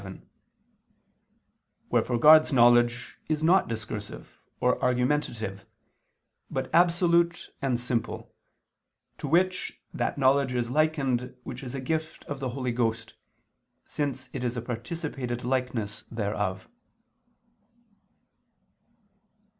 7); 0.01 0.27
wherefore 1.91 2.17
God's 2.17 2.51
knowledge 2.51 3.19
is 3.29 3.43
not 3.43 3.67
discursive, 3.67 4.35
or 4.59 4.81
argumentative, 4.83 5.63
but 6.49 6.71
absolute 6.73 7.53
and 7.61 7.79
simple, 7.79 8.33
to 9.19 9.27
which 9.27 9.79
that 9.93 10.17
knowledge 10.17 10.55
is 10.55 10.71
likened 10.71 11.35
which 11.43 11.61
is 11.61 11.75
a 11.75 11.79
gift 11.79 12.23
of 12.25 12.39
the 12.39 12.49
Holy 12.49 12.71
Ghost, 12.71 13.13
since 13.85 14.27
it 14.33 14.43
is 14.43 14.57
a 14.57 14.61
participated 14.63 15.43
likeness 15.43 16.01
thereof. 16.09 16.67